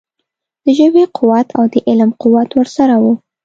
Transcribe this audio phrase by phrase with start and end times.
[0.63, 3.13] د ژبې قوت او د علم قوت ورسره وو.